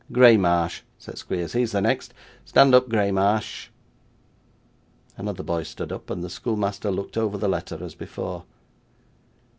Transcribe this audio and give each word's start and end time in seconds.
'Graymarsh,' 0.11 0.81
said 0.97 1.19
Squeers, 1.19 1.53
'he's 1.53 1.73
the 1.73 1.79
next. 1.79 2.11
Stand 2.43 2.73
up, 2.73 2.89
Graymarsh.' 2.89 3.67
Another 5.15 5.43
boy 5.43 5.61
stood 5.61 5.91
up, 5.91 6.09
and 6.09 6.23
the 6.23 6.27
schoolmaster 6.31 6.89
looked 6.89 7.17
over 7.17 7.37
the 7.37 7.47
letter 7.47 7.77
as 7.83 7.93
before. 7.93 8.45